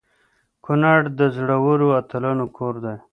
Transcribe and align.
کنړ 0.65 0.99
د 1.17 1.19
زړورو 1.35 1.87
اتلانو 1.99 2.45
کور 2.57 2.75
دی. 2.83 2.97